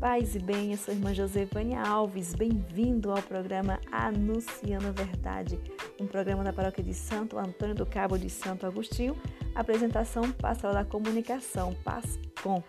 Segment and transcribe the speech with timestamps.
[0.00, 5.58] Paz e bem, eu sou a irmã Josefânia Alves, bem-vindo ao programa Anunciando a Verdade,
[5.98, 9.16] um programa da paróquia de Santo Antônio do Cabo de Santo Agostinho,
[9.54, 12.62] apresentação Pastoral da Comunicação, PASCOM.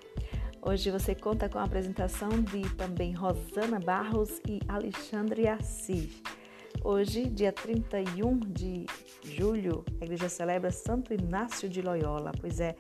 [0.61, 6.21] Hoje você conta com a apresentação de também Rosana Barros e Alexandre Assis.
[6.81, 8.85] Hoje, dia 31 de
[9.21, 12.75] julho, a igreja celebra Santo Inácio de Loyola, pois é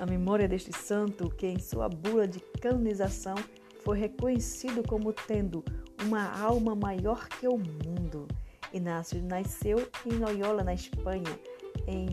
[0.00, 3.36] a memória deste santo que, em sua bula de canonização,
[3.86, 5.64] foi reconhecido como tendo
[6.04, 8.26] uma alma maior que o mundo.
[8.72, 11.38] Inácio nasceu em Loyola, na Espanha,
[11.86, 12.08] em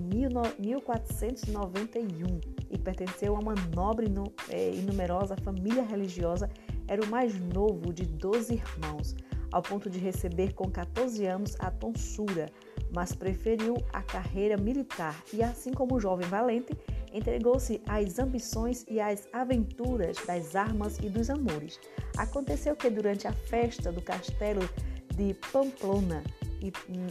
[0.64, 4.06] 1491 e pertenceu a uma nobre
[4.50, 6.48] é, e numerosa família religiosa.
[6.88, 9.16] Era o mais novo de 12 irmãos,
[9.52, 12.52] ao ponto de receber com 14 anos a tonsura,
[12.94, 16.78] mas preferiu a carreira militar e, assim como o jovem valente,
[17.14, 21.80] entregou-se às ambições e às aventuras das armas e dos amores.
[22.18, 24.68] Aconteceu que durante a festa do castelo
[25.16, 26.24] de Pamplona,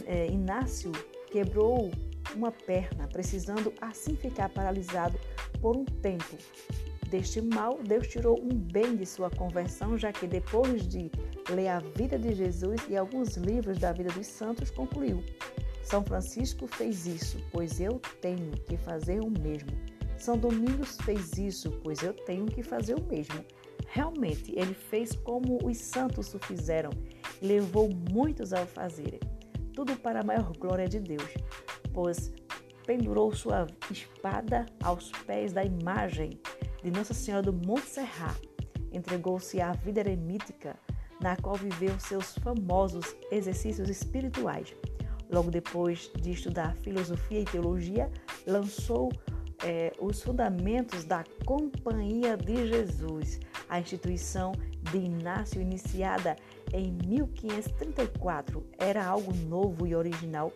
[0.05, 0.91] é, Inácio
[1.31, 1.89] quebrou
[2.35, 5.17] uma perna, precisando assim ficar paralisado
[5.61, 6.37] por um tempo.
[7.09, 11.11] Deste mal, Deus tirou um bem de sua conversão, já que depois de
[11.49, 15.23] ler a vida de Jesus e alguns livros da vida dos santos, concluiu:
[15.83, 19.92] São Francisco fez isso, pois eu tenho que fazer o mesmo.
[20.23, 23.43] São Domingos fez isso, pois eu tenho que fazer o mesmo.
[23.87, 26.91] Realmente, ele fez como os santos o fizeram
[27.41, 29.19] levou muitos a fazerem.
[29.73, 31.27] Tudo para a maior glória de Deus,
[31.93, 32.31] pois
[32.85, 36.39] pendurou sua espada aos pés da imagem
[36.81, 38.41] de Nossa Senhora do Monte Serrat.
[38.93, 40.79] Entregou-se à vida eremítica,
[41.21, 44.73] na qual viveu seus famosos exercícios espirituais.
[45.29, 48.09] Logo depois de estudar filosofia e teologia,
[48.47, 49.11] lançou
[49.63, 54.51] é, os fundamentos da Companhia de Jesus, a instituição
[54.91, 56.35] de Inácio, iniciada
[56.73, 60.51] em 1534, era algo novo e original,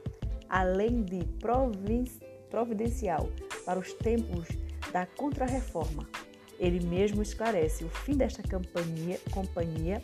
[0.49, 1.21] além de
[2.49, 3.29] providencial
[3.65, 4.47] para os tempos
[4.91, 6.07] da Contra-Reforma.
[6.59, 10.03] Ele mesmo esclarece o fim desta companhia, companhia,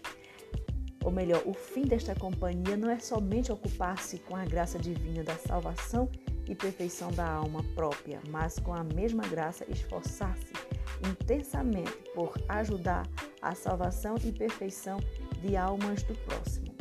[1.04, 5.36] ou melhor, o fim desta companhia não é somente ocupar-se com a graça divina da
[5.36, 6.10] salvação
[6.48, 10.54] e perfeição da alma própria, mas com a mesma graça esforçar-se
[11.10, 13.08] intensamente por ajudar
[13.42, 15.00] a salvação e perfeição
[15.42, 16.74] de almas do próximo.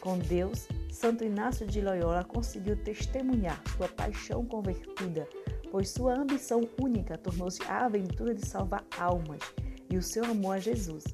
[0.00, 5.28] Com Deus, Santo Inácio de Loyola conseguiu testemunhar sua paixão convertida,
[5.70, 9.40] pois sua ambição única tornou-se a aventura de salvar almas
[9.88, 11.04] e o seu amor a Jesus.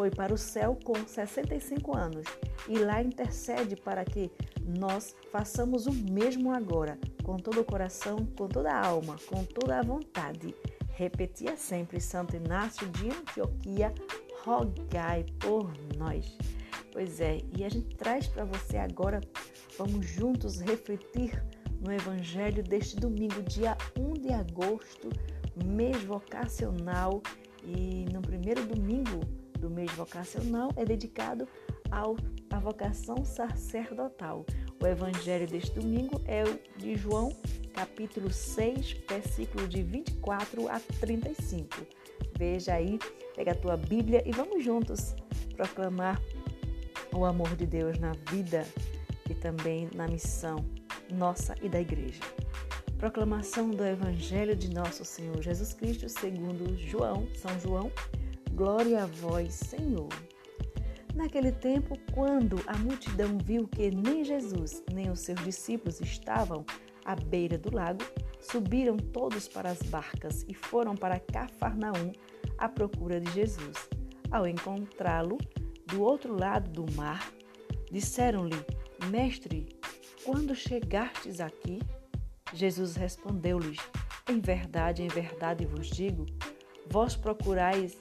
[0.00, 2.24] Foi para o céu com 65 anos
[2.66, 4.30] e lá intercede para que
[4.66, 9.78] nós façamos o mesmo agora, com todo o coração, com toda a alma, com toda
[9.78, 10.54] a vontade.
[10.88, 13.92] Repetia sempre Santo Inácio de Antioquia,
[14.42, 16.34] rogai por nós.
[16.94, 19.20] Pois é, e a gente traz para você agora,
[19.76, 21.44] vamos juntos refletir
[21.78, 25.10] no Evangelho deste domingo, dia 1 de agosto,
[25.62, 27.22] mês vocacional.
[27.62, 29.20] E no primeiro domingo
[29.60, 31.46] do mês vocacional é dedicado
[31.90, 32.16] ao,
[32.50, 34.44] à vocação sacerdotal.
[34.82, 37.30] O evangelho deste domingo é o de João,
[37.74, 41.86] capítulo 6, versículo de 24 a 35.
[42.36, 42.98] Veja aí,
[43.36, 45.14] pega a tua Bíblia e vamos juntos
[45.54, 46.20] proclamar
[47.14, 48.66] o amor de Deus na vida
[49.28, 50.64] e também na missão
[51.12, 52.20] nossa e da igreja.
[52.98, 57.90] Proclamação do Evangelho de nosso Senhor Jesus Cristo, segundo João, São João.
[58.54, 60.08] Glória a vós, Senhor.
[61.14, 66.64] Naquele tempo, quando a multidão viu que nem Jesus nem os seus discípulos estavam
[67.04, 68.04] à beira do lago,
[68.40, 72.12] subiram todos para as barcas e foram para Cafarnaum
[72.58, 73.88] à procura de Jesus.
[74.30, 75.38] Ao encontrá-lo
[75.86, 77.32] do outro lado do mar,
[77.90, 78.64] disseram-lhe:
[79.10, 79.68] Mestre,
[80.24, 81.80] quando chegastes aqui?
[82.52, 83.78] Jesus respondeu-lhes:
[84.28, 86.26] Em verdade, em verdade vos digo,
[86.88, 87.96] vós procurais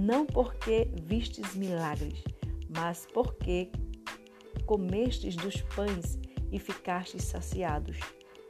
[0.00, 2.22] não porque vistes milagres,
[2.76, 3.70] mas porque
[4.64, 6.18] comestes dos pães
[6.52, 7.98] e ficastes saciados.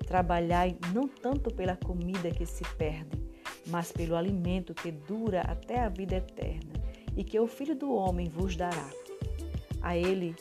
[0.06, 3.18] Trabalhai não tanto pela comida que se perde,
[3.66, 6.72] mas pelo alimento que dura até a vida eterna,
[7.16, 8.90] e que o Filho do Homem vos dará.
[9.80, 10.34] A ele,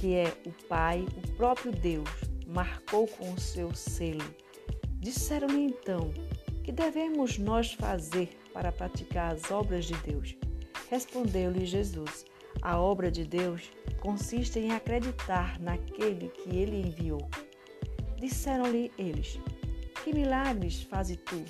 [0.00, 2.08] que é o Pai, o próprio Deus,
[2.46, 4.34] marcou com o seu selo.
[4.94, 6.12] Disseram-lhe então:
[6.64, 10.36] Que devemos nós fazer para praticar as obras de Deus?
[10.90, 12.26] Respondeu-lhe Jesus:
[12.60, 13.70] A obra de Deus
[14.00, 17.20] consiste em acreditar naquele que ele enviou.
[18.16, 19.38] Disseram-lhe eles:
[20.02, 21.44] Que milagres fazes tu?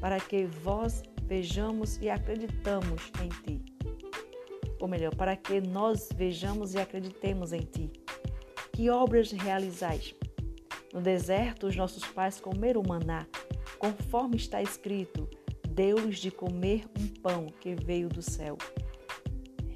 [0.00, 3.64] Para que vós vejamos e acreditamos em Ti.
[4.80, 7.92] Ou melhor, para que nós vejamos e acreditemos em Ti.
[8.72, 10.16] Que obras realizais?
[10.92, 13.24] No deserto, os nossos pais comeram maná,
[13.78, 15.28] conforme está escrito:
[15.78, 18.58] deu-lhes de comer um pão que veio do céu.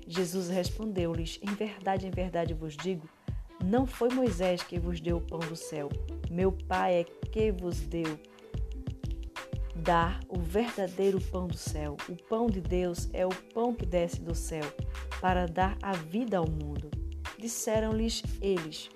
[0.04, 3.08] Jesus respondeu-lhes: Em verdade, em verdade vos digo,
[3.64, 5.88] não foi Moisés que vos deu o pão do céu,
[6.28, 8.18] meu Pai é que vos deu
[9.76, 11.96] dar o verdadeiro pão do céu.
[12.08, 14.64] O pão de Deus é o pão que desce do céu
[15.20, 16.90] para dar a vida ao mundo.
[17.38, 18.90] Disseram-lhes eles: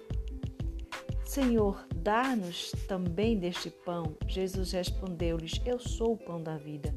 [1.37, 4.17] Senhor, dá-nos também deste pão.
[4.27, 6.95] Jesus respondeu-lhes: Eu sou o pão da vida.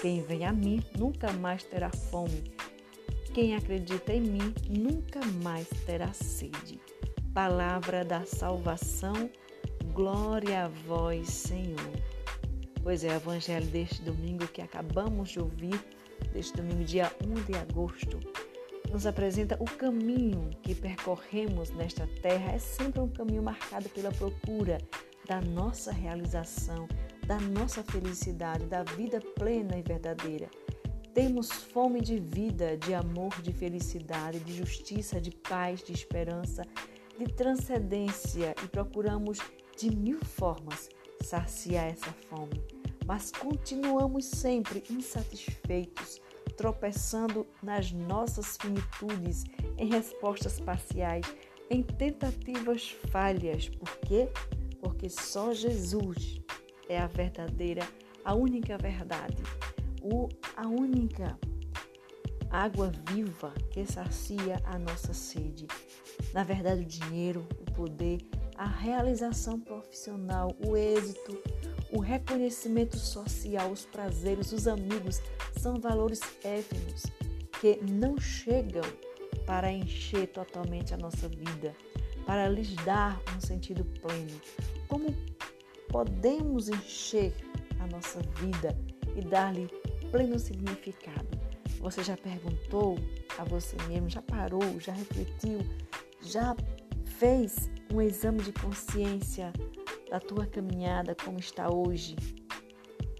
[0.00, 2.44] Quem vem a mim nunca mais terá fome.
[3.34, 6.80] Quem acredita em mim nunca mais terá sede.
[7.34, 9.28] Palavra da salvação,
[9.92, 11.90] glória a vós, Senhor.
[12.84, 15.84] Pois é, o evangelho deste domingo que acabamos de ouvir,
[16.32, 18.20] deste domingo, dia 1 de agosto,
[18.92, 22.52] nos apresenta o caminho que percorremos nesta terra.
[22.52, 24.78] É sempre um caminho marcado pela procura
[25.26, 26.86] da nossa realização,
[27.26, 30.50] da nossa felicidade, da vida plena e verdadeira.
[31.14, 36.62] Temos fome de vida, de amor, de felicidade, de justiça, de paz, de esperança,
[37.18, 39.38] de transcendência e procuramos
[39.76, 40.88] de mil formas
[41.22, 42.62] saciar essa fome.
[43.06, 46.20] Mas continuamos sempre insatisfeitos,
[46.56, 49.44] tropeçando nas nossas finitudes,
[49.78, 51.24] em respostas parciais,
[51.70, 53.68] em tentativas falhas.
[53.68, 54.28] Por quê?
[54.80, 56.40] Porque só Jesus
[56.88, 57.82] é a verdadeira,
[58.24, 59.42] a única verdade,
[60.02, 61.38] o, a única
[62.50, 65.66] água viva que sacia a nossa sede.
[66.34, 68.20] Na verdade, o dinheiro, o poder,
[68.56, 71.36] a realização profissional, o êxito,
[71.92, 75.20] o reconhecimento social, os prazeres, os amigos
[75.58, 77.04] são valores efêmeros
[77.60, 78.82] que não chegam
[79.46, 81.76] para encher totalmente a nossa vida,
[82.24, 84.40] para lhes dar um sentido pleno.
[84.88, 85.14] Como
[85.88, 87.34] podemos encher
[87.78, 88.76] a nossa vida
[89.14, 89.68] e dar-lhe
[90.10, 91.28] pleno significado?
[91.78, 92.96] Você já perguntou
[93.38, 95.58] a você mesmo, já parou, já refletiu,
[96.22, 96.56] já
[97.18, 99.52] fez um exame de consciência
[100.12, 102.14] da tua caminhada como está hoje?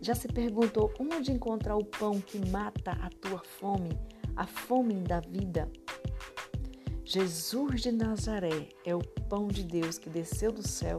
[0.02, 3.98] Já se perguntou onde encontrar o pão que mata a tua fome,
[4.36, 5.72] a fome da vida?
[7.02, 10.98] Jesus de Nazaré é o pão de Deus que desceu do céu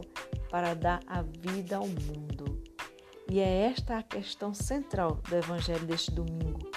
[0.50, 2.60] para dar a vida ao mundo.
[3.30, 6.68] E é esta a questão central do evangelho deste domingo.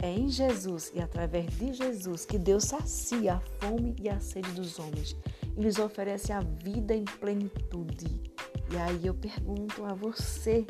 [0.00, 4.52] É em Jesus e através de Jesus que Deus sacia a fome e a sede
[4.52, 5.16] dos homens
[5.56, 8.27] e lhes oferece a vida em plenitude.
[8.70, 10.66] E aí eu pergunto a você: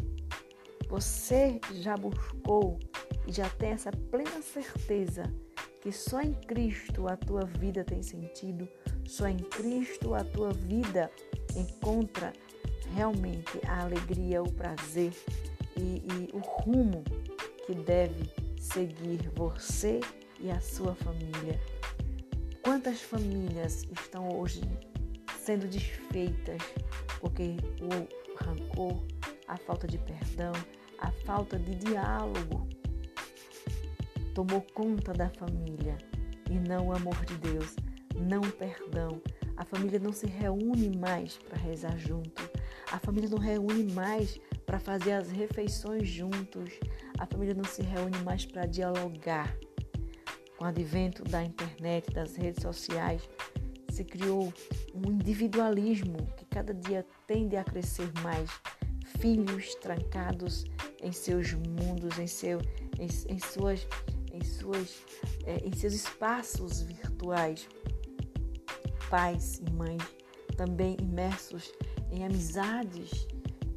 [0.88, 2.78] você já buscou
[3.26, 5.24] e já tem essa plena certeza
[5.80, 8.68] que só em Cristo a tua vida tem sentido,
[9.06, 11.10] só em Cristo a tua vida
[11.56, 12.32] encontra
[12.94, 15.12] realmente a alegria, o prazer
[15.76, 17.04] e, e o rumo
[17.66, 20.00] que deve seguir você
[20.40, 21.60] e a sua família.
[22.62, 24.62] Quantas famílias estão hoje
[25.48, 26.60] sendo desfeitas
[27.20, 29.02] porque o rancor,
[29.46, 30.52] a falta de perdão,
[30.98, 32.68] a falta de diálogo
[34.34, 35.96] tomou conta da família
[36.50, 37.76] e não o amor de Deus,
[38.14, 39.22] não o perdão.
[39.56, 42.42] A família não se reúne mais para rezar junto,
[42.92, 46.78] a família não reúne mais para fazer as refeições juntos,
[47.18, 49.56] a família não se reúne mais para dialogar.
[50.58, 53.26] Com o advento da internet, das redes sociais,
[53.98, 54.52] se criou
[54.94, 58.48] um individualismo que cada dia tende a crescer mais.
[59.18, 60.64] Filhos trancados
[61.02, 62.60] em seus mundos, em, seu,
[62.96, 63.88] em, em suas,
[64.32, 65.02] em, suas,
[65.44, 67.68] é, em seus espaços virtuais.
[69.10, 70.02] Pais e mães
[70.56, 71.72] também imersos
[72.12, 73.26] em amizades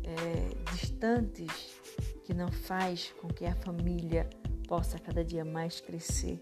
[0.03, 1.79] é, distantes
[2.25, 4.29] que não faz com que a família
[4.67, 6.37] possa cada dia mais crescer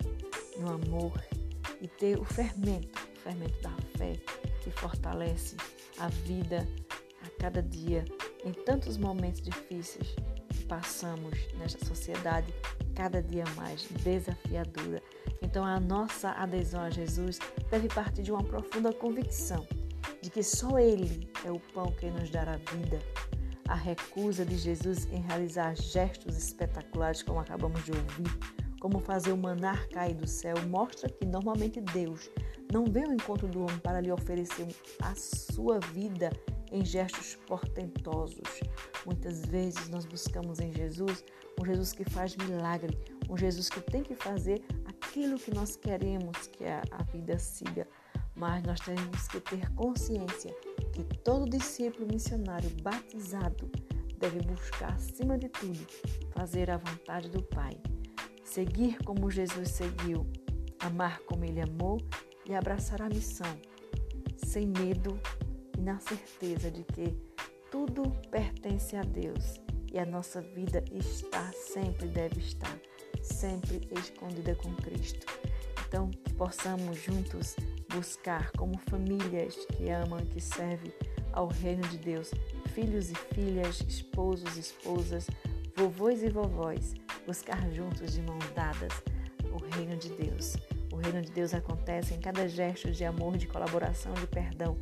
[0.60, 1.14] no amor
[1.82, 4.14] e ter o fermento, fermento da fé
[4.62, 5.56] que fortalece
[6.00, 6.68] a vida
[7.26, 8.06] a cada dia
[8.44, 10.16] em tantos momentos difíceis
[10.50, 12.54] que passamos nesta sociedade
[12.96, 15.02] cada dia mais desafiadora.
[15.42, 19.66] Então a nossa adesão a Jesus deve partir de uma profunda convicção
[20.22, 23.00] de que só Ele é o pão que nos dará vida.
[23.68, 28.40] A recusa de Jesus em realizar gestos espetaculares, como acabamos de ouvir,
[28.80, 32.30] como fazer o manar cair do céu, mostra que normalmente Deus
[32.72, 34.68] não vem ao encontro do homem para lhe oferecer
[35.02, 36.30] a sua vida
[36.72, 38.60] em gestos portentosos.
[39.06, 41.24] Muitas vezes nós buscamos em Jesus
[41.60, 42.98] um Jesus que faz milagre,
[43.30, 47.88] um Jesus que tem que fazer aquilo que nós queremos que a, a vida siga.
[48.36, 50.56] Mas nós temos que ter consciência
[50.94, 53.70] que todo discípulo missionário batizado
[54.18, 55.86] deve buscar, acima de tudo,
[56.32, 57.78] fazer a vontade do Pai.
[58.44, 60.26] Seguir como Jesus seguiu,
[60.80, 62.00] amar como ele amou
[62.50, 63.56] e abraçar a missão,
[64.36, 65.20] sem medo
[65.78, 67.16] e na certeza de que
[67.72, 69.62] tudo pertence a Deus
[69.94, 72.76] e a nossa vida está, sempre deve estar,
[73.22, 75.28] sempre escondida com Cristo.
[75.88, 77.56] Então, que possamos juntos
[77.94, 80.94] buscar como famílias que amam que servem
[81.34, 82.32] ao reino de Deus,
[82.74, 85.28] filhos e filhas, esposos e esposas,
[85.76, 88.94] vovôs e vovós, buscar juntos de mãos dadas
[89.52, 90.56] o reino de Deus.
[91.00, 94.78] Reino de Deus acontece em cada gesto de amor, de colaboração, de perdão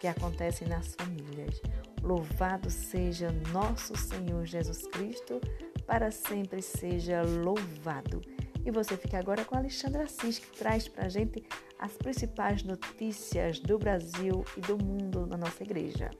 [0.00, 1.60] que acontece nas famílias.
[2.02, 5.40] Louvado seja nosso Senhor Jesus Cristo,
[5.86, 8.20] para sempre seja louvado.
[8.64, 11.44] E você fica agora com a Alexandra Assis, que traz para a gente
[11.78, 16.10] as principais notícias do Brasil e do mundo na nossa igreja.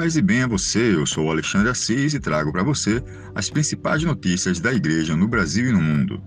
[0.00, 3.04] Paz e bem a você, eu sou Alexandre Assis e trago para você
[3.34, 6.22] as principais notícias da Igreja no Brasil e no mundo.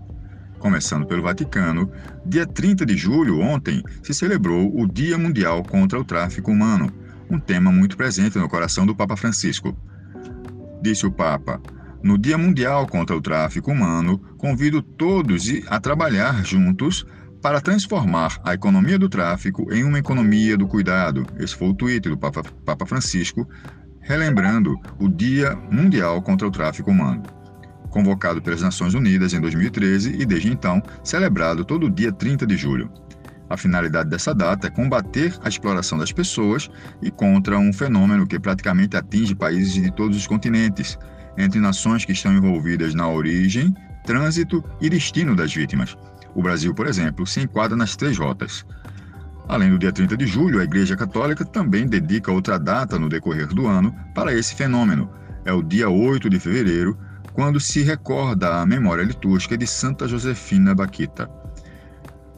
[0.60, 1.92] Começando pelo Vaticano,
[2.24, 6.94] dia 30 de julho, ontem, se celebrou o Dia Mundial contra o Tráfico Humano,
[7.28, 9.76] um tema muito presente no coração do Papa Francisco.
[10.80, 11.60] Disse o Papa:
[12.04, 17.08] No Dia Mundial contra o Tráfico Humano, convido todos a trabalhar juntos
[17.44, 21.28] para transformar a economia do tráfico em uma economia do cuidado.
[21.38, 23.46] Esse foi o tweet do Papa, Papa Francisco,
[24.00, 27.22] relembrando o Dia Mundial contra o Tráfico Humano.
[27.90, 32.90] Convocado pelas Nações Unidas em 2013 e desde então celebrado todo dia 30 de julho.
[33.50, 36.70] A finalidade dessa data é combater a exploração das pessoas
[37.02, 40.98] e contra um fenômeno que praticamente atinge países de todos os continentes,
[41.38, 45.98] entre nações que estão envolvidas na origem, trânsito e destino das vítimas
[46.36, 48.66] o Brasil, por exemplo, se enquadra nas três rotas.
[49.48, 53.48] Além do dia 30 de julho, a Igreja Católica também dedica outra data no decorrer
[53.48, 55.10] do ano para esse fenômeno.
[55.46, 56.98] É o dia 8 de fevereiro,
[57.34, 61.30] quando se recorda a memória litúrgica de Santa Josefina Baquita.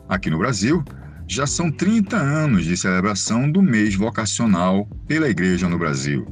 [0.09, 0.83] Aqui no Brasil,
[1.27, 6.25] já são 30 anos de celebração do mês vocacional pela Igreja no Brasil.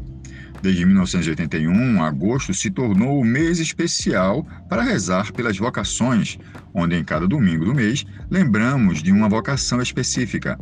[0.64, 6.38] Desde 1981, agosto se tornou o mês especial para rezar pelas vocações,
[6.74, 10.58] onde em cada domingo do mês lembramos de uma vocação específica.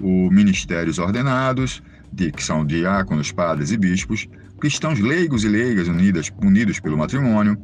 [0.00, 1.80] O ministérios ordenados,
[2.12, 4.26] de, que são diáconos, padres e bispos,
[4.60, 7.56] cristãos leigos e leigas unidas, unidos pelo matrimônio,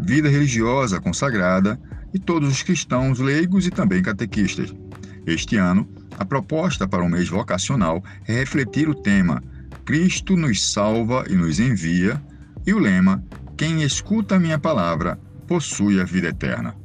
[0.00, 1.80] vida religiosa consagrada
[2.12, 4.70] e todos os cristãos leigos e também catequistas.
[5.26, 5.88] Este ano,
[6.18, 9.42] a proposta para o mês vocacional é refletir o tema
[9.90, 12.22] Cristo nos salva e nos envia,
[12.64, 13.20] e o lema:
[13.56, 15.18] Quem escuta a minha palavra
[15.48, 16.76] possui a vida eterna.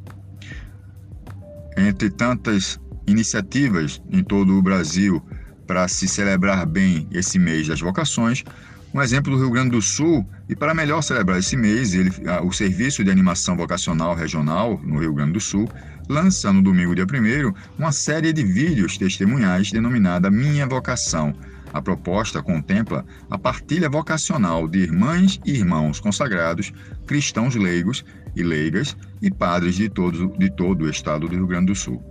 [1.78, 5.24] Entre tantas iniciativas em todo o Brasil
[5.68, 8.44] para se celebrar bem esse mês das vocações,
[8.92, 12.12] um exemplo do Rio Grande do Sul, e para melhor celebrar esse mês, ele,
[12.44, 15.70] o Serviço de Animação Vocacional Regional no Rio Grande do Sul
[16.10, 21.36] lança no domingo dia 1 uma série de vídeos testemunhais denominada Minha Vocação,
[21.76, 26.72] a proposta contempla a partilha vocacional de irmãs e irmãos consagrados,
[27.06, 31.66] cristãos leigos e leigas e padres de todo, de todo o estado do Rio Grande
[31.66, 32.02] do Sul.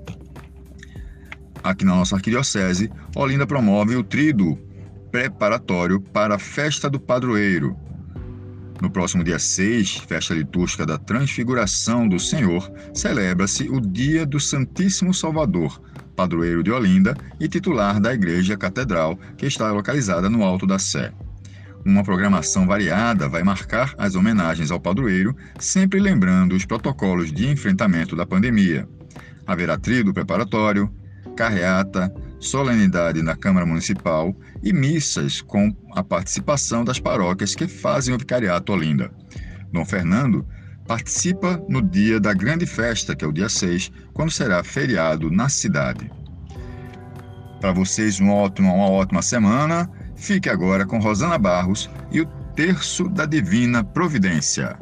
[1.62, 4.58] Aqui na nossa arquidiocese, Olinda promove o trido
[5.10, 7.74] preparatório para a Festa do Padroeiro.
[8.82, 15.14] No próximo dia 6, festa litúrgica da Transfiguração do Senhor, celebra-se o Dia do Santíssimo
[15.14, 15.80] Salvador,
[16.14, 21.12] padroeiro de Olinda e titular da Igreja Catedral, que está localizada no Alto da Sé.
[21.84, 28.16] Uma programação variada vai marcar as homenagens ao padroeiro, sempre lembrando os protocolos de enfrentamento
[28.16, 28.88] da pandemia.
[29.46, 30.90] Haverá trido preparatório,
[31.36, 38.18] carreata, solenidade na Câmara Municipal e missas com a participação das paróquias que fazem o
[38.18, 39.10] vicariato Olinda.
[39.70, 40.46] Dom Fernando
[40.86, 45.48] participa no dia da grande festa, que é o dia 6, quando será feriado na
[45.48, 46.10] cidade.
[47.60, 49.90] Para vocês, uma ótima, uma ótima semana.
[50.16, 54.78] Fique agora com Rosana Barros e o Terço da Divina Providência.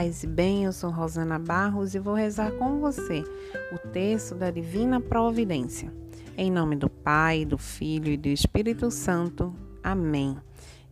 [0.00, 3.22] Paz e bem, eu sou Rosana Barros e vou rezar com você
[3.70, 5.92] o texto da Divina Providência.
[6.38, 9.54] Em nome do Pai, do Filho e do Espírito Santo.
[9.82, 10.38] Amém.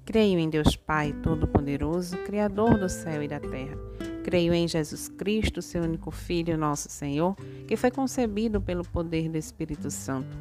[0.05, 3.79] Creio em Deus Pai Todo-Poderoso, Criador do céu e da terra.
[4.25, 7.35] Creio em Jesus Cristo, seu único Filho, nosso Senhor,
[7.67, 10.37] que foi concebido pelo poder do Espírito Santo.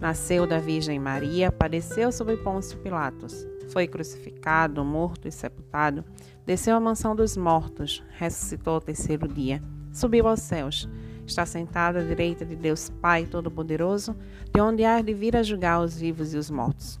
[0.00, 6.04] Nasceu da Virgem Maria, padeceu sob Pôncio Pilatos foi crucificado, morto e sepultado,
[6.46, 10.88] desceu à mansão dos mortos, ressuscitou ao terceiro dia, subiu aos céus,
[11.26, 14.16] está sentado à direita de Deus Pai Todo-Poderoso,
[14.52, 17.00] de onde há de vir a julgar os vivos e os mortos.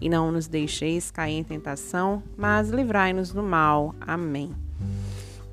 [0.00, 3.94] e não nos deixeis cair em tentação, mas livrai-nos do mal.
[4.00, 4.54] Amém.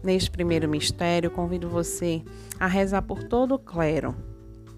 [0.04, 2.24] Neste primeiro mistério, convido você
[2.60, 4.16] a rezar por todo o clero.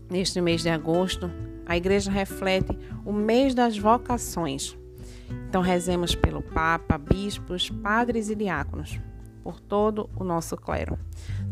[0.09, 1.31] Neste mês de agosto,
[1.65, 4.77] a igreja reflete o mês das vocações.
[5.47, 8.99] Então, rezemos pelo Papa, bispos, padres e diáconos,
[9.43, 10.99] por todo o nosso clero.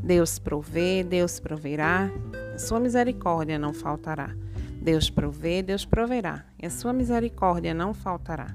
[0.04, 2.10] Deus provê, Deus proverá,
[2.58, 4.36] sua misericórdia não faltará.
[4.82, 8.48] Deus provê, Deus proverá, e a sua misericórdia não faltará.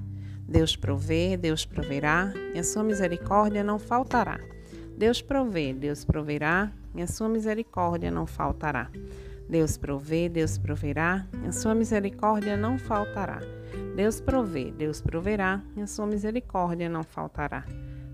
[0.45, 4.37] Deus provê, Deus proverá, e a sua misericórdia não faltará.
[4.97, 8.89] Deus provê, Deus proverá, e a sua misericórdia não faltará.
[9.49, 13.39] Deus provê, Deus proverá, e a sua misericórdia não faltará.
[13.95, 17.63] Deus provê, Deus proverá, e a sua misericórdia não faltará.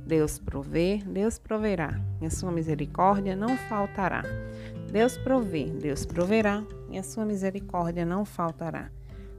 [0.05, 4.23] Deus provê, Deus proverá, e a sua misericórdia não faltará.
[4.91, 8.91] Deus provê, Deus proverá, e a sua misericórdia não faltará.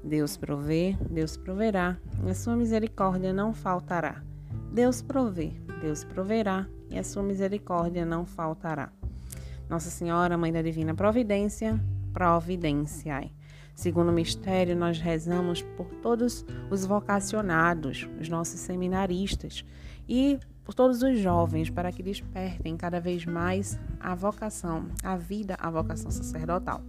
[0.03, 4.23] Deus provê, Deus proverá, e a sua misericórdia não faltará.
[4.73, 8.91] Deus provê, Deus proverá, e a sua misericórdia não faltará.
[9.69, 11.79] Nossa Senhora, Mãe da Divina Providência,
[12.13, 13.33] providenciai.
[13.75, 19.65] Segundo o mistério, nós rezamos por todos os vocacionados, os nossos seminaristas
[20.09, 25.57] e por todos os jovens, para que despertem cada vez mais a vocação, a vida,
[25.61, 26.81] a vocação sacerdotal.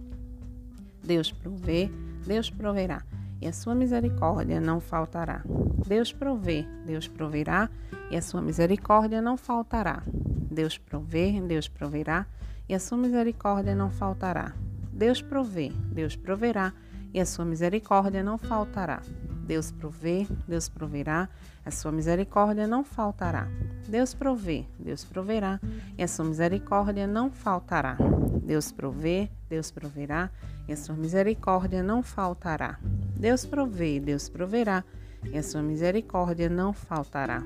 [1.04, 1.90] Deus provê,
[2.26, 3.02] Deus proverá,
[3.40, 5.42] e a sua misericórdia não faltará.
[5.86, 7.70] Deus provê, Deus proverá,
[8.10, 10.02] e a sua misericórdia não faltará.
[10.50, 12.26] Deus provê, Deus proverá,
[12.68, 14.54] e a sua misericórdia não faltará.
[14.92, 16.72] Deus provê, Deus proverá,
[17.12, 19.02] e a sua misericórdia não faltará.
[19.46, 21.28] Deus provê, Deus proverá,
[21.64, 23.48] a sua misericórdia não faltará.
[23.88, 25.60] Deus provê, Deus proverá,
[25.96, 27.96] e a sua misericórdia não faltará.
[28.42, 30.30] Deus provê, Deus proverá,
[30.68, 32.78] e a sua misericórdia não faltará.
[33.16, 34.84] Deus provê, Deus proverá,
[35.24, 37.42] e a sua misericórdia não faltará.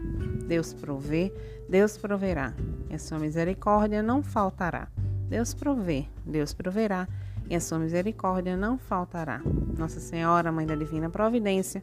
[0.47, 1.33] Deus provê,
[1.69, 2.55] Deus proverá,
[2.89, 4.89] e a sua misericórdia não faltará.
[5.29, 7.07] Deus provê, Deus proverá,
[7.51, 9.43] e a sua misericórdia não faltará.
[9.77, 11.83] Nossa Senhora, Mãe da Divina Providência,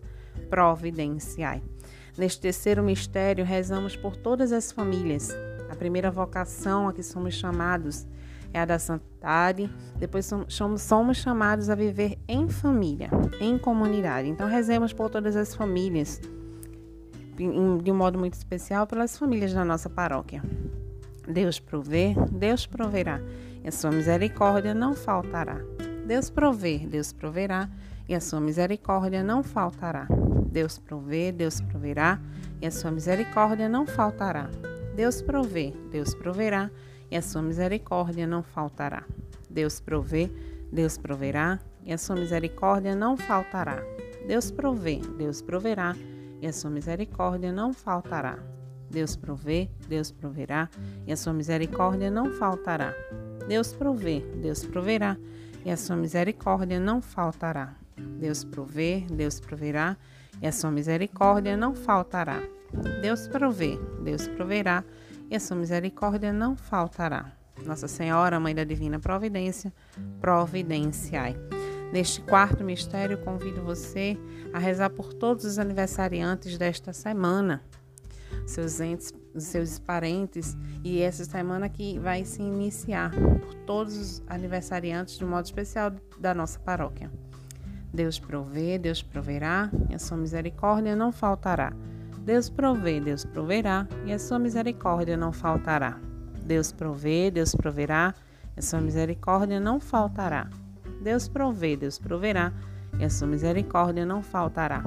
[0.49, 1.61] providenciai.
[2.17, 5.29] Neste terceiro mistério, rezamos por todas as famílias.
[5.69, 8.07] A primeira vocação a que somos chamados
[8.53, 13.09] é a da santidade, depois somos, chamados a viver em família,
[13.41, 14.29] em comunidade.
[14.29, 16.21] Então, rezemos por todas as famílias,
[17.35, 20.41] de um modo muito especial pelas famílias da nossa paróquia.
[21.27, 23.19] Deus provê, Deus proverá
[23.67, 25.59] e a sua misericórdia não faltará.
[26.05, 27.69] Deus provê, Deus proverá,
[28.07, 30.07] e a sua misericórdia não faltará.
[30.49, 32.17] Deus provê, Deus proverá,
[32.61, 34.49] e a sua misericórdia não faltará.
[34.95, 36.71] Deus provê, Deus proverá,
[37.11, 39.03] e a sua misericórdia não faltará.
[39.49, 40.31] Deus provê,
[40.71, 43.83] Deus proverá, e a sua misericórdia não faltará.
[44.25, 45.93] Deus provê, Deus proverá,
[46.41, 48.39] e a sua misericórdia não faltará.
[48.89, 50.69] Deus provê, Deus proverá,
[51.05, 52.93] e a sua misericórdia não faltará.
[53.47, 55.17] Deus provê, Deus proverá,
[55.63, 57.75] e a sua misericórdia não faltará.
[57.97, 59.95] Deus provê, Deus proverá,
[60.41, 62.41] e a sua misericórdia não faltará.
[63.01, 64.83] Deus provê, Deus proverá,
[65.29, 67.31] e a sua misericórdia não faltará.
[67.65, 69.73] Nossa Senhora, Mãe da Divina Providência,
[70.19, 71.35] providenciai.
[71.91, 74.17] Neste quarto mistério, convido você
[74.53, 77.63] a rezar por todos os aniversariantes desta semana
[78.47, 85.17] seus entes, seus parentes e essa semana que vai se iniciar por todos os aniversariantes
[85.17, 87.11] de modo especial da nossa paróquia.
[87.93, 91.73] Deus provê, Deus proverá, e a sua misericórdia não faltará.
[92.19, 95.99] Deus provê, Deus proverá, e a sua misericórdia não faltará.
[96.45, 98.13] Deus provê, Deus proverá,
[98.55, 100.49] e a sua misericórdia não faltará.
[101.01, 102.53] Deus provê, Deus proverá,
[102.99, 104.83] e a sua misericórdia não faltará.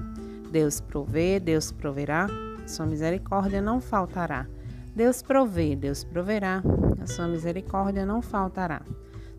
[0.50, 2.26] Deus provê, Deus proverá,
[2.70, 4.46] sua misericórdia não faltará.
[4.94, 6.62] Deus provê, Deus proverá,
[7.02, 8.80] a sua misericórdia não faltará.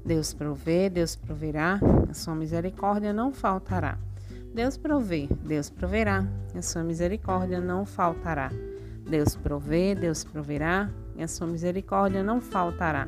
[0.06, 3.98] Deus provê, Deus proverá, a sua misericórdia não faltará.
[4.54, 8.52] Deus provê, Deus proverá, a sua misericórdia não faltará.
[9.10, 13.08] Deus provê, Deus proverá, e a sua misericórdia não faltará.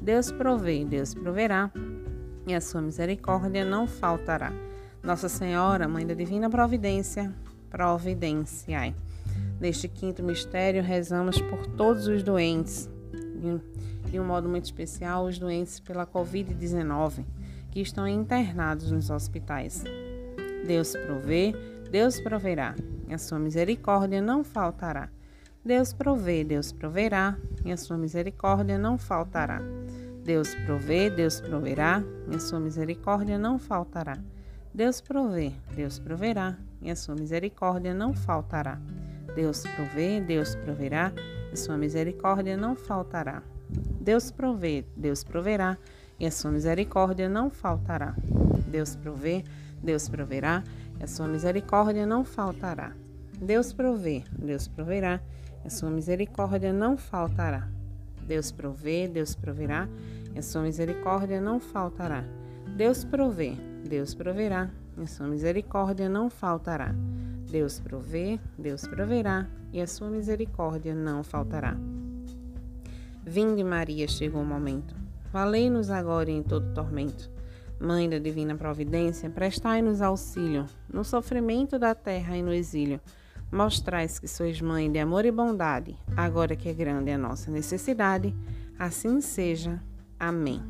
[0.00, 1.70] Deus provê, Deus proverá,
[2.46, 4.52] e a sua misericórdia não faltará.
[5.02, 7.32] Nossa Senhora, Mãe da Divina Providência,
[7.70, 8.94] providenciai.
[9.60, 12.88] Neste quinto mistério, rezamos por todos os doentes,
[14.10, 17.26] de um modo muito especial, os doentes pela Covid-19,
[17.70, 19.84] que estão internados nos hospitais.
[20.66, 21.54] Deus provê,
[21.90, 22.74] Deus proverá,
[23.06, 25.10] e a sua misericórdia não faltará.
[25.62, 29.60] Deus provê, Deus proverá, e a sua misericórdia não faltará.
[30.24, 34.16] Deus provê, Deus proverá, e a sua misericórdia não faltará.
[34.72, 38.80] Deus provê, Deus proverá, e a sua misericórdia não faltará.
[39.34, 41.12] Deus provê, Deus proverá,
[41.52, 43.42] e sua misericórdia não faltará.
[44.00, 45.76] Deus provê, Deus proverá,
[46.18, 48.14] e a sua misericórdia não faltará.
[48.66, 49.44] Deus provê,
[49.82, 50.62] Deus proverá,
[50.98, 52.92] e a sua misericórdia não faltará.
[53.40, 55.20] Deus provê, Deus proverá,
[55.64, 57.68] e a sua misericórdia não faltará.
[58.26, 59.88] Deus provê, Deus proverá,
[60.34, 62.24] e a sua misericórdia não faltará.
[62.76, 63.56] Deus provê,
[63.88, 66.94] Deus proverá, e a sua misericórdia não faltará.
[67.50, 71.76] Deus provê, Deus proverá, e a sua misericórdia não faltará.
[73.24, 74.94] Vinde, Maria, chegou o momento.
[75.32, 77.30] Valei-nos agora em todo tormento.
[77.80, 83.00] Mãe da divina providência, prestai-nos auxílio no sofrimento da terra e no exílio.
[83.50, 88.34] Mostrais que sois mãe de amor e bondade, agora que é grande a nossa necessidade.
[88.78, 89.82] Assim seja.
[90.18, 90.62] Amém.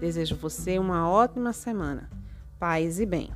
[0.00, 2.10] Desejo você uma ótima semana.
[2.58, 3.30] Paz e bem.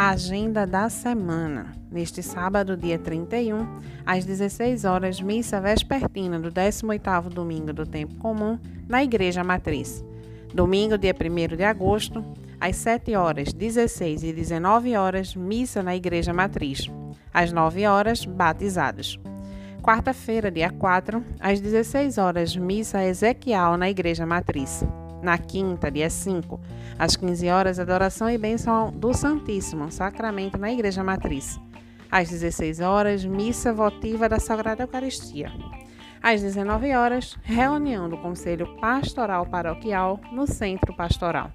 [0.00, 1.72] Agenda da semana.
[1.90, 3.66] Neste sábado, dia 31,
[4.06, 10.04] às 16 horas, missa vespertina do 18º domingo do tempo comum na Igreja Matriz.
[10.54, 12.24] Domingo, dia 1 de agosto,
[12.60, 16.88] às 7 horas, 16 e 19 horas, missa na Igreja Matriz.
[17.34, 19.18] Às 9 horas, batizados.
[19.82, 24.84] Quarta-feira, dia 4, às 16 horas, missa Ezequiel na Igreja Matriz.
[25.22, 26.60] Na quinta, dia 5,
[26.98, 31.58] às 15 horas, adoração e bênção do Santíssimo Sacramento na Igreja Matriz.
[32.10, 35.50] Às 16 horas, missa votiva da Sagrada Eucaristia.
[36.22, 41.50] Às 19 horas, reunião do Conselho Pastoral Paroquial no Centro Pastoral.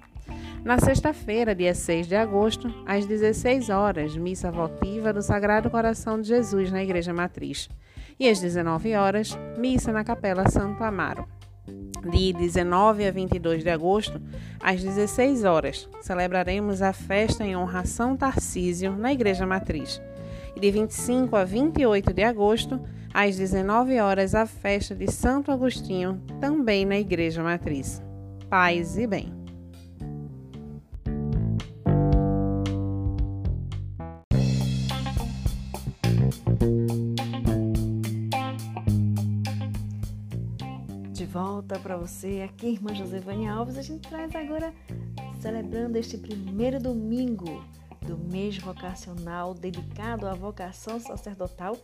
[0.62, 6.28] Na sexta-feira, dia 6 de agosto, às 16 horas, missa votiva do Sagrado Coração de
[6.28, 7.68] Jesus na Igreja Matriz.
[8.18, 11.26] E às 19 horas, missa na Capela Santo Amaro
[12.10, 14.20] de 19 a 22 de agosto,
[14.60, 20.00] às 16 horas, celebraremos a festa em honra a São Tarcísio na Igreja Matriz.
[20.54, 22.80] E de 25 a 28 de agosto,
[23.12, 28.02] às 19 horas, a festa de Santo Agostinho, também na Igreja Matriz.
[28.48, 29.43] Paz e bem.
[41.64, 42.42] Volta para você.
[42.42, 44.72] Aqui, irmã Josevânia Alves, a gente traz agora,
[45.40, 47.64] celebrando este primeiro domingo
[48.02, 51.78] do mês vocacional dedicado à vocação sacerdotal,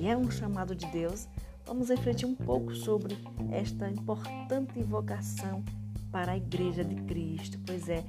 [0.00, 1.28] e é um chamado de Deus.
[1.66, 3.18] Vamos refletir um pouco sobre
[3.52, 5.62] esta importante vocação
[6.10, 7.58] para a Igreja de Cristo.
[7.66, 8.02] Pois é,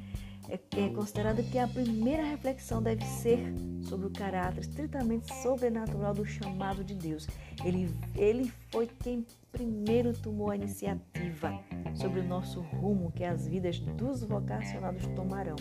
[0.47, 3.39] é, é considerado que a primeira reflexão deve ser
[3.81, 7.27] sobre o caráter estritamente sobrenatural do chamado de Deus.
[7.65, 11.51] Ele, ele foi quem primeiro tomou a iniciativa
[11.93, 15.55] sobre o nosso rumo que as vidas dos vocacionados tomarão.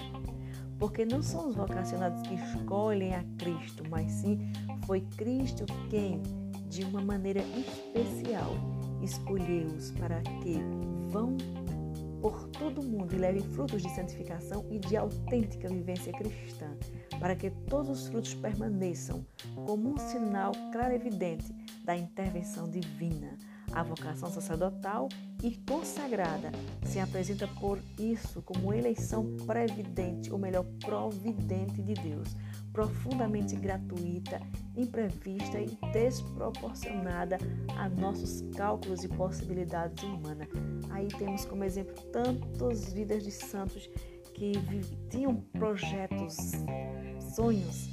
[0.79, 4.53] Porque não são os vocacionados que escolhem a Cristo, mas sim
[4.87, 6.23] foi Cristo quem,
[6.69, 8.55] de uma maneira especial,
[9.03, 10.59] escolheu-os para que
[11.09, 11.37] vão
[12.21, 16.67] por todo o mundo e levem frutos de santificação e de autêntica vivência cristã,
[17.19, 19.25] para que todos os frutos permaneçam
[19.67, 21.53] como um sinal claro e evidente
[21.85, 23.37] da intervenção divina.
[23.73, 25.09] A vocação sacerdotal
[25.43, 26.51] e consagrada
[26.85, 32.35] se apresenta por isso como eleição previdente, ou melhor, providente de Deus,
[32.73, 34.41] profundamente gratuita,
[34.77, 37.39] imprevista e desproporcionada
[37.77, 40.49] a nossos cálculos e possibilidades humanas.
[40.91, 43.89] Aí temos como exemplo tantas vidas de santos
[44.35, 44.53] que
[45.11, 46.37] tinham projetos
[47.35, 47.89] sonhos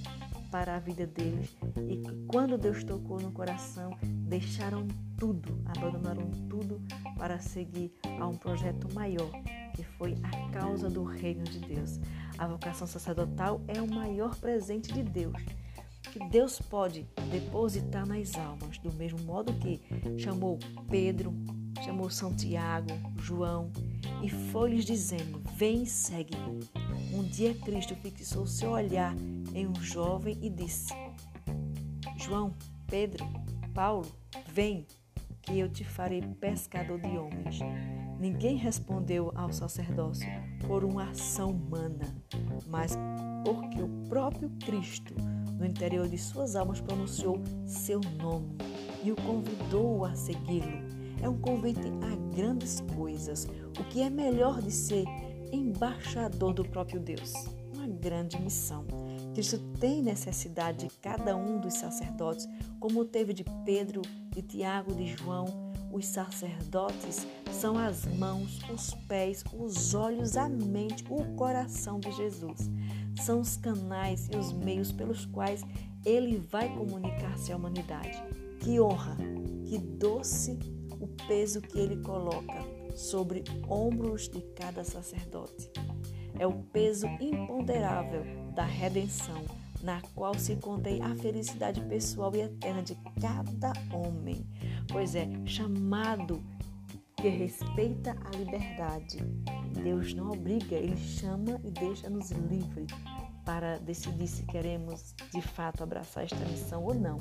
[0.56, 1.54] para a vida deles
[1.86, 4.88] e que quando Deus tocou no coração, deixaram
[5.18, 6.82] tudo, abandonaram tudo
[7.18, 9.30] para seguir a um projeto maior,
[9.76, 12.00] que foi a causa do reino de Deus.
[12.38, 15.44] A vocação sacerdotal é o maior presente de Deus
[16.14, 19.82] que Deus pode depositar nas almas, do mesmo modo que
[20.18, 20.58] chamou
[20.90, 21.34] Pedro,
[21.84, 22.88] chamou Santiago,
[23.18, 23.70] João
[24.24, 26.85] e foi-lhes dizendo: Vem segue-me.
[27.16, 29.16] Um dia Cristo fixou seu olhar
[29.54, 30.94] em um jovem e disse:
[32.18, 32.54] João,
[32.88, 33.26] Pedro,
[33.74, 34.06] Paulo,
[34.52, 34.86] vem,
[35.42, 37.60] que eu te farei pescador de homens.
[38.20, 40.28] Ninguém respondeu ao sacerdócio
[40.68, 42.14] por uma ação humana,
[42.68, 42.98] mas
[43.46, 45.16] porque o próprio Cristo,
[45.58, 48.58] no interior de suas almas, pronunciou seu nome
[49.06, 50.84] e o convidou a segui-lo.
[51.22, 53.48] É um convite a grandes coisas,
[53.80, 55.06] o que é melhor de ser
[55.52, 57.34] embaixador do próprio Deus.
[57.74, 58.86] Uma grande missão.
[59.34, 62.48] Cristo tem necessidade de cada um dos sacerdotes,
[62.80, 65.74] como teve de Pedro, de Tiago, de João.
[65.92, 72.70] Os sacerdotes são as mãos, os pés, os olhos, a mente, o coração de Jesus.
[73.22, 75.64] São os canais e os meios pelos quais
[76.06, 78.22] ele vai comunicar-se à humanidade.
[78.60, 79.18] Que honra,
[79.66, 80.58] que doce
[81.00, 85.70] o peso que ele coloca sobre ombros de cada sacerdote.
[86.40, 89.44] É o peso imponderável da redenção,
[89.82, 94.46] na qual se contém a felicidade pessoal e eterna de cada homem,
[94.92, 96.44] pois é chamado
[97.16, 99.18] que respeita a liberdade.
[99.84, 102.88] Deus não obriga, ele chama e deixa-nos livres
[103.46, 107.18] para decidir se queremos de fato abraçar esta missão ou não.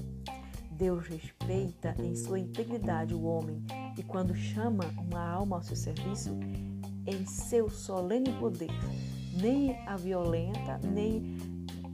[0.76, 3.62] Deus respeita em sua integridade o homem
[3.96, 6.36] e, quando chama uma alma ao seu serviço,
[7.06, 8.70] em seu solene poder,
[9.40, 11.36] nem a violenta, nem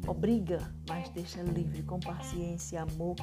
[0.06, 3.16] obriga, mas deixa livre com paciência e amor,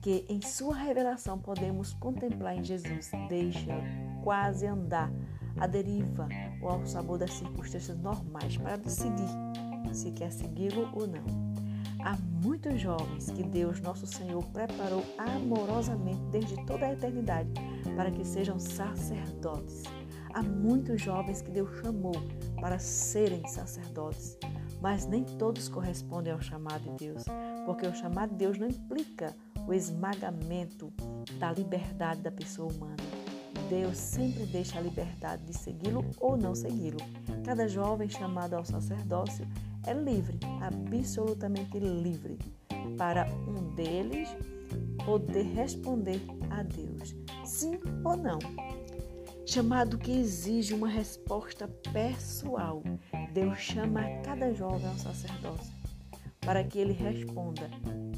[0.00, 3.10] que em sua revelação podemos contemplar em Jesus.
[3.28, 3.74] Deixa
[4.24, 5.12] quase andar
[5.58, 6.28] à deriva
[6.62, 9.28] ou ao sabor das circunstâncias normais para decidir
[9.92, 11.49] se quer segui-lo ou não.
[12.04, 17.50] Há muitos jovens que Deus, nosso Senhor, preparou amorosamente desde toda a eternidade
[17.96, 19.82] para que sejam sacerdotes.
[20.32, 22.14] Há muitos jovens que Deus chamou
[22.60, 24.38] para serem sacerdotes,
[24.80, 27.24] mas nem todos correspondem ao chamado de Deus,
[27.66, 29.34] porque o chamado de Deus não implica
[29.66, 30.92] o esmagamento
[31.38, 32.96] da liberdade da pessoa humana.
[33.68, 36.98] Deus sempre deixa a liberdade de segui-lo ou não segui-lo.
[37.44, 39.46] Cada jovem chamado ao sacerdócio
[39.86, 42.38] é livre, absolutamente livre,
[42.96, 44.28] para um deles
[45.04, 47.14] poder responder a Deus,
[47.44, 48.38] sim ou não.
[49.46, 52.82] Chamado que exige uma resposta pessoal.
[53.32, 55.80] Deus chama cada jovem ao sacerdócio
[56.40, 57.70] para que ele responda.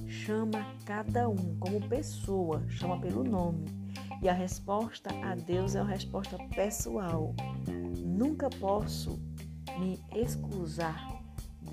[0.06, 3.64] Chama cada um como pessoa, chama pelo nome.
[4.22, 7.34] E a resposta a Deus é uma resposta pessoal.
[7.98, 9.20] Nunca posso
[9.78, 11.11] me excusar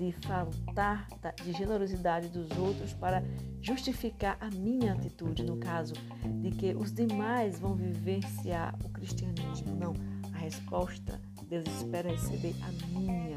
[0.00, 1.06] de faltar
[1.44, 3.22] de generosidade dos outros para
[3.60, 5.92] justificar a minha atitude, no caso
[6.40, 9.76] de que os demais vão vivenciar o cristianismo.
[9.76, 9.92] Não,
[10.32, 13.36] a resposta Deus espera receber a minha,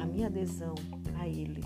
[0.00, 0.74] a minha adesão
[1.20, 1.62] a Ele.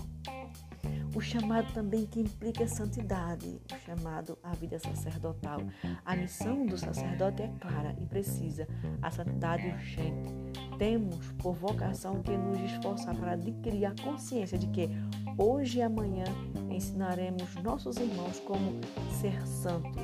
[1.15, 5.59] O chamado também que implica santidade, o chamado à vida sacerdotal.
[6.03, 8.67] A missão do sacerdote é clara e precisa,
[8.99, 10.33] a santidade urgente.
[10.79, 14.89] Temos por vocação que nos esforçar para adquirir a consciência de que
[15.37, 16.25] hoje e amanhã
[16.71, 18.81] ensinaremos nossos irmãos como
[19.21, 20.01] ser santos,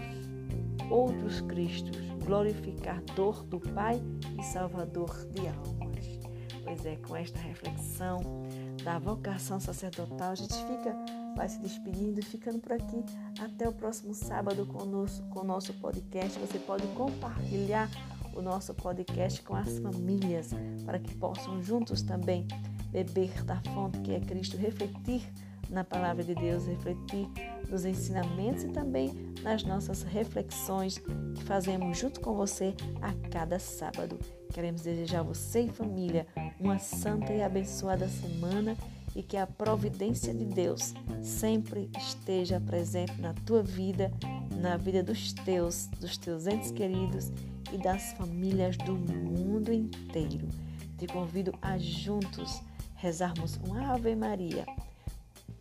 [0.92, 4.00] outros Cristos, glorificador do Pai
[4.40, 6.20] e Salvador de almas.
[6.64, 8.20] Pois é, com esta reflexão
[8.90, 10.96] da vocação sacerdotal, a gente fica,
[11.36, 13.06] vai se despedindo ficando por aqui.
[13.40, 16.40] Até o próximo sábado conosco, com o nosso podcast.
[16.40, 17.88] Você pode compartilhar
[18.34, 20.50] o nosso podcast com as famílias,
[20.88, 22.48] para que possam juntos também
[22.90, 25.22] beber da fonte que é Cristo, refletir
[25.70, 27.30] na palavra de Deus, refletir
[27.70, 32.74] nos ensinamentos e também nas nossas reflexões que fazemos junto com você
[33.04, 34.18] a cada sábado.
[34.52, 36.26] Queremos desejar a você e família
[36.60, 38.76] uma santa e abençoada semana
[39.16, 44.12] e que a providência de Deus sempre esteja presente na tua vida,
[44.62, 47.32] na vida dos teus, dos teus entes queridos
[47.72, 50.48] e das famílias do mundo inteiro.
[50.98, 52.62] Te convido a juntos
[52.96, 54.66] rezarmos uma Ave Maria,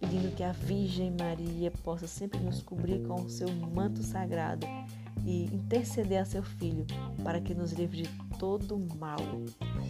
[0.00, 4.66] pedindo que a Virgem Maria possa sempre nos cobrir com o seu manto sagrado
[5.24, 6.86] e interceder a seu Filho
[7.22, 9.18] para que nos livre de todo mal.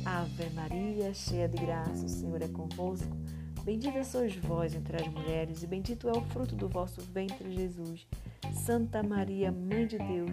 [0.04, 3.16] Ave Maria, cheia de graça, o Senhor é convosco.
[3.64, 8.06] Bendita sois vós entre as mulheres, e bendito é o fruto do vosso ventre, Jesus.
[8.52, 10.30] Santa Maria, Mãe de Deus,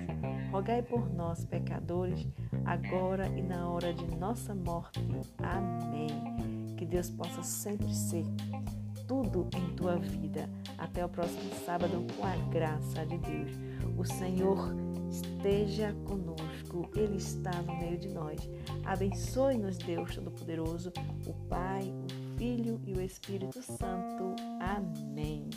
[0.52, 2.26] rogai por nós, pecadores,
[2.64, 5.06] agora e na hora de nossa morte.
[5.40, 6.76] Amém.
[6.78, 8.24] Que Deus possa sempre ser
[9.08, 10.50] tudo em tua vida.
[10.78, 13.52] Até o próximo sábado, com a graça de Deus.
[13.98, 14.74] O Senhor
[15.16, 18.40] esteja conosco, Ele está no meio de nós.
[18.84, 20.92] Abençoe-nos, Deus Todo-Poderoso,
[21.26, 24.36] o Pai, o Filho e o Espírito Santo.
[24.60, 25.50] Amém.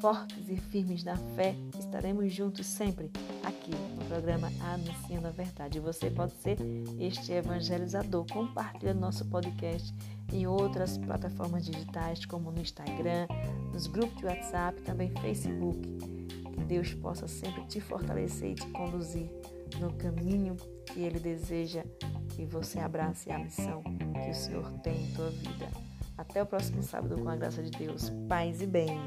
[0.00, 3.10] Fortes e firmes na fé, estaremos juntos sempre
[3.42, 5.80] aqui no programa Anunciando a Verdade.
[5.80, 6.56] Você pode ser
[7.00, 8.24] este evangelizador.
[8.32, 9.92] Compartilhe nosso podcast
[10.32, 13.26] em outras plataformas digitais, como no Instagram,
[13.72, 15.80] nos grupos de WhatsApp, também Facebook.
[16.58, 19.30] Que Deus possa sempre te fortalecer e te conduzir
[19.80, 21.84] no caminho que Ele deseja
[22.38, 25.68] e você abrace a missão que o Senhor tem em tua vida.
[26.16, 28.10] Até o próximo sábado, com a graça de Deus.
[28.28, 28.98] Paz e bem.